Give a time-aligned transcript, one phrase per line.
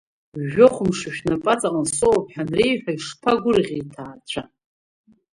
[0.49, 4.43] Жәохә мшы шәнапаҵаҟа сыҟоуп ҳәа анреиҳәа, ишԥагәырӷьеи иҭаацәа!